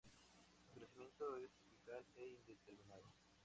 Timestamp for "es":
1.37-1.51